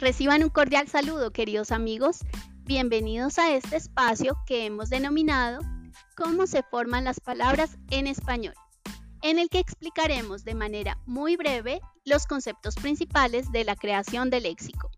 Reciban 0.00 0.42
un 0.42 0.48
cordial 0.48 0.88
saludo, 0.88 1.30
queridos 1.30 1.70
amigos. 1.70 2.20
Bienvenidos 2.64 3.38
a 3.38 3.52
este 3.52 3.76
espacio 3.76 4.34
que 4.46 4.64
hemos 4.64 4.88
denominado 4.88 5.60
Cómo 6.16 6.46
se 6.46 6.62
forman 6.62 7.04
las 7.04 7.20
palabras 7.20 7.76
en 7.90 8.06
español, 8.06 8.54
en 9.20 9.38
el 9.38 9.50
que 9.50 9.58
explicaremos 9.58 10.42
de 10.42 10.54
manera 10.54 10.96
muy 11.04 11.36
breve 11.36 11.82
los 12.06 12.26
conceptos 12.26 12.76
principales 12.76 13.52
de 13.52 13.64
la 13.64 13.76
creación 13.76 14.30
del 14.30 14.44
léxico. 14.44 14.90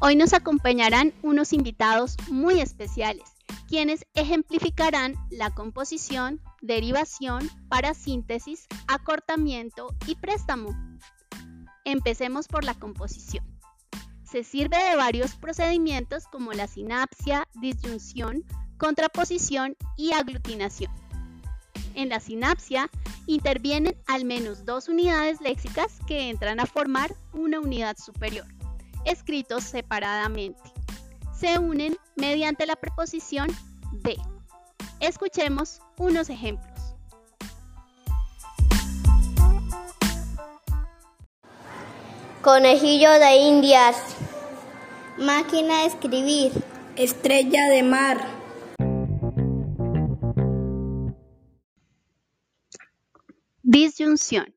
Hoy 0.00 0.16
nos 0.16 0.34
acompañarán 0.34 1.14
unos 1.22 1.54
invitados 1.54 2.16
muy 2.28 2.60
especiales, 2.60 3.24
quienes 3.68 4.04
ejemplificarán 4.12 5.14
la 5.30 5.48
composición, 5.48 6.42
derivación, 6.60 7.48
parasíntesis, 7.70 8.66
acortamiento 8.86 9.94
y 10.06 10.16
préstamo. 10.16 10.76
Empecemos 11.86 12.48
por 12.48 12.64
la 12.64 12.74
composición. 12.74 13.59
Se 14.30 14.44
sirve 14.44 14.76
de 14.76 14.94
varios 14.94 15.34
procedimientos 15.34 16.28
como 16.28 16.52
la 16.52 16.68
sinapsia, 16.68 17.48
disyunción, 17.54 18.44
contraposición 18.78 19.76
y 19.96 20.12
aglutinación. 20.12 20.92
En 21.96 22.10
la 22.10 22.20
sinapsia 22.20 22.88
intervienen 23.26 23.96
al 24.06 24.24
menos 24.24 24.64
dos 24.64 24.88
unidades 24.88 25.40
léxicas 25.40 25.98
que 26.06 26.30
entran 26.30 26.60
a 26.60 26.66
formar 26.66 27.12
una 27.32 27.58
unidad 27.58 27.96
superior, 27.98 28.46
escritos 29.04 29.64
separadamente. 29.64 30.62
Se 31.36 31.58
unen 31.58 31.96
mediante 32.14 32.66
la 32.66 32.76
preposición 32.76 33.48
de. 33.90 34.16
Escuchemos 35.00 35.80
unos 35.96 36.30
ejemplos. 36.30 36.70
Conejillo 42.42 43.10
de 43.10 43.36
Indias. 43.36 44.19
Máquina 45.20 45.82
de 45.82 45.88
escribir. 45.88 46.50
Estrella 46.96 47.68
de 47.68 47.82
mar. 47.82 48.26
Disyunción. 53.62 54.56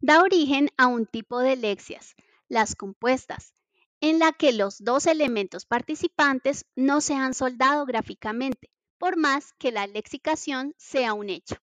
Da 0.00 0.20
origen 0.20 0.68
a 0.76 0.88
un 0.88 1.06
tipo 1.06 1.38
de 1.38 1.56
lexias, 1.56 2.14
las 2.50 2.74
compuestas, 2.74 3.54
en 4.02 4.18
la 4.18 4.32
que 4.32 4.52
los 4.52 4.84
dos 4.84 5.06
elementos 5.06 5.64
participantes 5.64 6.66
no 6.76 7.00
se 7.00 7.14
han 7.14 7.32
soldado 7.32 7.86
gráficamente, 7.86 8.70
por 8.98 9.16
más 9.16 9.54
que 9.54 9.72
la 9.72 9.86
lexicación 9.86 10.74
sea 10.76 11.14
un 11.14 11.30
hecho. 11.30 11.56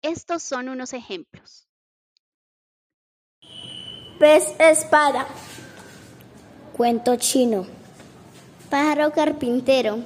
Estos 0.00 0.42
son 0.42 0.70
unos 0.70 0.94
ejemplos. 0.94 1.68
Pez 4.18 4.54
espada. 4.58 5.26
Cuento 6.72 7.16
chino. 7.16 7.81
Pájaro 8.72 9.12
carpintero. 9.12 9.98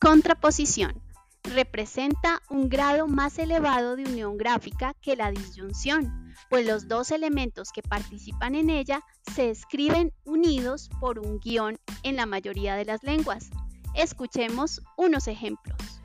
Contraposición. 0.00 1.00
Representa 1.44 2.42
un 2.50 2.68
grado 2.68 3.06
más 3.06 3.38
elevado 3.38 3.94
de 3.94 4.02
unión 4.02 4.36
gráfica 4.38 4.94
que 5.00 5.14
la 5.14 5.30
disyunción, 5.30 6.34
pues 6.48 6.66
los 6.66 6.88
dos 6.88 7.12
elementos 7.12 7.70
que 7.70 7.82
participan 7.82 8.56
en 8.56 8.70
ella 8.70 9.04
se 9.36 9.50
escriben 9.50 10.12
unidos 10.24 10.90
por 10.98 11.20
un 11.20 11.38
guion 11.38 11.78
en 12.02 12.16
la 12.16 12.26
mayoría 12.26 12.74
de 12.74 12.86
las 12.86 13.04
lenguas. 13.04 13.50
Escuchemos 13.94 14.82
unos 14.96 15.28
ejemplos. 15.28 15.99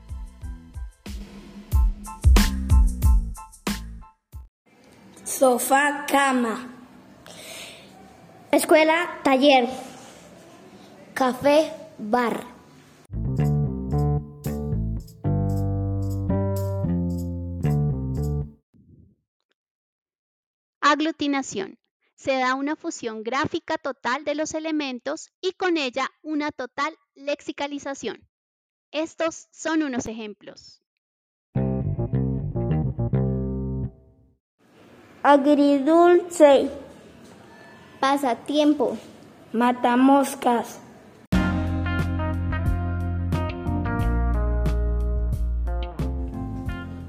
Sofá, 5.38 6.06
cama. 6.06 6.66
Escuela, 8.50 9.20
taller. 9.22 9.68
Café, 11.12 11.74
bar. 11.98 12.42
Aglutinación. 20.80 21.78
Se 22.14 22.38
da 22.38 22.54
una 22.54 22.74
fusión 22.74 23.22
gráfica 23.22 23.76
total 23.76 24.24
de 24.24 24.36
los 24.36 24.54
elementos 24.54 25.28
y 25.42 25.52
con 25.52 25.76
ella 25.76 26.08
una 26.22 26.50
total 26.50 26.96
lexicalización. 27.14 28.26
Estos 28.90 29.48
son 29.52 29.82
unos 29.82 30.06
ejemplos. 30.06 30.80
Agridulce. 35.28 36.70
Pasatiempo. 37.98 38.96
Matamoscas. 39.52 40.78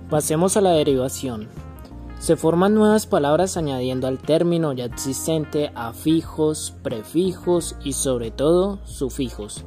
Pasemos 0.10 0.58
a 0.58 0.62
la 0.62 0.72
derivación. 0.72 1.48
Se 2.18 2.36
forman 2.36 2.74
nuevas 2.74 3.06
palabras 3.06 3.56
añadiendo 3.56 4.08
al 4.08 4.18
término 4.18 4.74
ya 4.74 4.86
existente 4.86 5.72
afijos, 5.76 6.74
prefijos 6.82 7.76
y 7.84 7.94
sobre 7.94 8.32
todo 8.32 8.80
sufijos. 8.86 9.64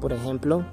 Por 0.00 0.14
ejemplo, 0.14 0.64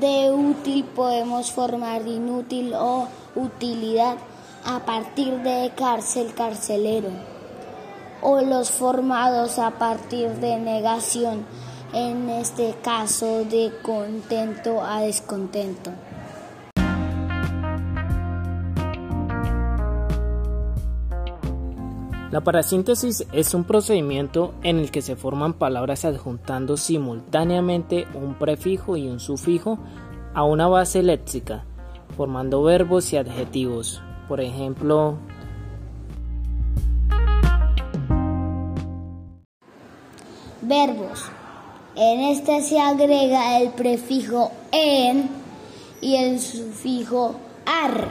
De 0.00 0.30
útil 0.30 0.84
podemos 0.84 1.50
formar 1.50 2.06
inútil 2.06 2.72
o 2.74 3.08
utilidad 3.34 4.16
a 4.64 4.78
partir 4.86 5.42
de 5.42 5.72
cárcel, 5.76 6.34
carcelero. 6.34 7.08
O 8.22 8.40
los 8.40 8.70
formados 8.70 9.58
a 9.58 9.72
partir 9.72 10.28
de 10.36 10.56
negación, 10.56 11.44
en 11.92 12.30
este 12.30 12.76
caso 12.80 13.44
de 13.44 13.72
contento 13.82 14.84
a 14.84 15.00
descontento. 15.00 15.90
La 22.30 22.42
parasíntesis 22.42 23.26
es 23.32 23.54
un 23.54 23.64
procedimiento 23.64 24.52
en 24.62 24.78
el 24.78 24.90
que 24.90 25.00
se 25.00 25.16
forman 25.16 25.54
palabras 25.54 26.04
adjuntando 26.04 26.76
simultáneamente 26.76 28.06
un 28.12 28.34
prefijo 28.34 28.98
y 28.98 29.08
un 29.08 29.18
sufijo 29.18 29.78
a 30.34 30.44
una 30.44 30.68
base 30.68 31.02
léxica, 31.02 31.64
formando 32.18 32.62
verbos 32.62 33.14
y 33.14 33.16
adjetivos. 33.16 34.02
Por 34.28 34.42
ejemplo, 34.42 35.16
Verbos. 40.60 41.24
En 41.96 42.20
este 42.20 42.60
se 42.60 42.78
agrega 42.78 43.58
el 43.58 43.70
prefijo 43.70 44.52
en 44.70 45.30
y 46.02 46.16
el 46.16 46.40
sufijo 46.40 47.36
ar, 47.64 48.08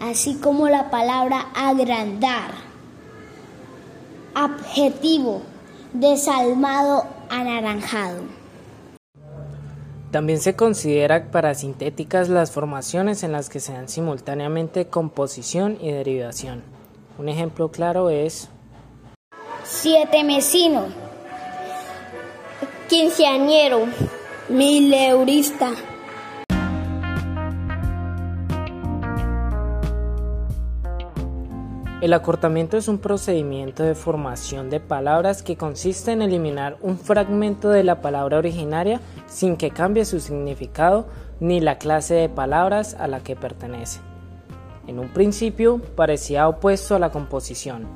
así 0.00 0.36
como 0.36 0.68
la 0.68 0.88
palabra 0.88 1.48
agrandar. 1.52 2.65
Adjetivo. 4.38 5.40
Desalmado, 5.94 7.04
anaranjado. 7.30 8.20
también 10.10 10.40
se 10.40 10.54
considera 10.54 11.30
parasintéticas 11.30 12.28
las 12.28 12.50
formaciones 12.50 13.22
en 13.22 13.32
las 13.32 13.48
que 13.48 13.60
se 13.60 13.72
dan 13.72 13.88
simultáneamente 13.88 14.88
composición 14.88 15.78
y 15.80 15.90
derivación. 15.90 16.62
Un 17.18 17.30
ejemplo 17.30 17.70
claro 17.70 18.10
es 18.10 18.50
Siete 19.64 20.22
mesino. 20.22 20.84
Quinceañero. 22.90 23.86
Mileurista. 24.50 25.70
El 32.06 32.12
acortamiento 32.12 32.76
es 32.76 32.86
un 32.86 32.98
procedimiento 32.98 33.82
de 33.82 33.96
formación 33.96 34.70
de 34.70 34.78
palabras 34.78 35.42
que 35.42 35.56
consiste 35.56 36.12
en 36.12 36.22
eliminar 36.22 36.76
un 36.80 36.98
fragmento 37.00 37.68
de 37.68 37.82
la 37.82 38.00
palabra 38.00 38.38
originaria 38.38 39.00
sin 39.26 39.56
que 39.56 39.72
cambie 39.72 40.04
su 40.04 40.20
significado 40.20 41.08
ni 41.40 41.58
la 41.58 41.78
clase 41.78 42.14
de 42.14 42.28
palabras 42.28 42.94
a 43.00 43.08
la 43.08 43.24
que 43.24 43.34
pertenece. 43.34 43.98
En 44.86 45.00
un 45.00 45.08
principio 45.08 45.80
parecía 45.96 46.46
opuesto 46.46 46.94
a 46.94 47.00
la 47.00 47.10
composición, 47.10 47.88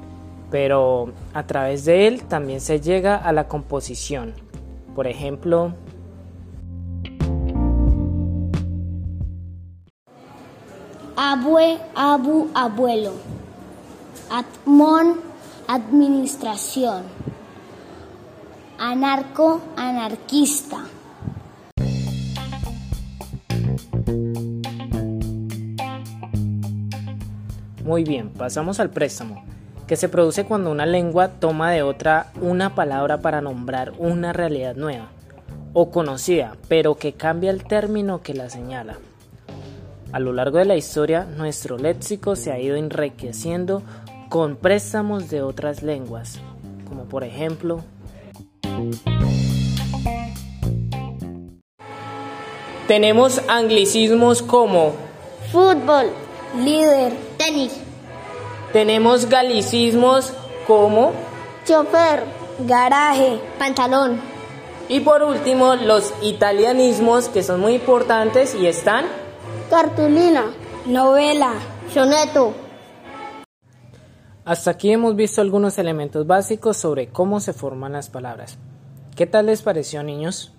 pero 0.51 1.13
a 1.33 1.47
través 1.47 1.85
de 1.85 2.09
él 2.09 2.25
también 2.25 2.61
se 2.61 2.81
llega 2.81 3.15
a 3.15 3.33
la 3.33 3.47
composición. 3.47 4.35
Por 4.97 5.07
ejemplo, 5.07 5.73
Abue, 11.17 11.79
abu, 11.95 12.49
abuelo. 12.55 13.13
Atmon, 14.33 15.17
administración. 15.67 17.03
Anarco, 18.79 19.61
anarquista. 19.77 20.85
Muy 27.83 28.05
bien, 28.05 28.31
pasamos 28.31 28.79
al 28.79 28.91
préstamo, 28.91 29.43
que 29.89 29.97
se 29.97 30.09
produce 30.09 30.45
cuando 30.45 30.71
una 30.71 30.87
lengua 30.87 31.27
toma 31.41 31.73
de 31.73 31.83
otra 31.83 32.31
una 32.41 32.77
palabra 32.77 33.21
para 33.21 33.41
nombrar 33.41 33.95
una 33.99 34.33
realidad 34.33 34.77
nueva 34.77 35.09
o 35.73 35.91
conocida, 35.91 36.57
pero 36.69 36.95
que 36.95 37.15
cambia 37.15 37.51
el 37.51 37.65
término 37.65 38.23
que 38.23 38.35
la 38.35 38.49
señala. 38.49 38.97
A 40.13 40.21
lo 40.21 40.33
largo 40.33 40.59
de 40.59 40.67
la 40.67 40.77
historia, 40.77 41.25
nuestro 41.25 41.79
léxico 41.79 42.37
se 42.37 42.53
ha 42.53 42.61
ido 42.61 42.77
enriqueciendo 42.77 43.83
con 44.31 44.55
préstamos 44.57 45.29
de 45.29 45.43
otras 45.43 45.83
lenguas, 45.83 46.39
como 46.89 47.05
por 47.05 47.25
ejemplo 47.25 47.83
tenemos 52.87 53.43
anglicismos 53.49 54.41
como 54.41 54.93
fútbol, 55.51 56.13
líder, 56.57 57.13
tenis, 57.37 57.73
tenemos 58.73 59.29
galicismos 59.29 60.33
como 60.65 61.13
chofer, 61.67 62.23
garaje, 62.61 63.41
pantalón. 63.59 64.21
Y 64.89 65.01
por 65.01 65.25
último, 65.25 65.75
los 65.75 66.13
italianismos 66.23 67.29
que 67.29 67.43
son 67.43 67.61
muy 67.61 67.75
importantes 67.75 68.55
y 68.55 68.67
están 68.67 69.07
cartulina, 69.71 70.53
novela, 70.87 71.55
soneto. 71.93 72.70
Hasta 74.51 74.73
aquí 74.73 74.91
hemos 74.91 75.15
visto 75.15 75.41
algunos 75.41 75.79
elementos 75.79 76.27
básicos 76.27 76.77
sobre 76.77 77.07
cómo 77.07 77.39
se 77.39 77.53
forman 77.53 77.93
las 77.93 78.11
palabras. 78.11 78.59
¿Qué 79.15 79.25
tal 79.25 79.47
les 79.47 79.63
pareció, 79.63 80.03
niños? 80.03 80.53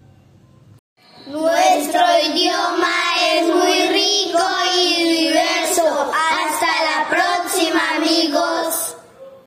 Nuestro 1.28 2.00
idioma 2.26 2.96
es 3.34 3.54
muy 3.54 3.90
rico 3.90 4.40
y 4.78 5.26
diverso. 5.26 5.84
Hasta 5.84 6.68
la 6.88 7.10
próxima, 7.10 7.82
amigos. 7.98 8.96